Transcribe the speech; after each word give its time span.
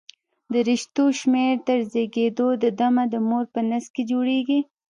د 0.51 0.53
رشتو 0.69 1.03
شمېر 1.19 1.53
تر 1.67 1.79
زېږېدو 1.91 2.47
د 2.63 2.81
مه 2.95 3.03
د 3.13 3.15
مور 3.27 3.45
په 3.53 3.59
نس 3.69 3.85
کې 3.93 4.03
جوړېږي. 4.11 4.59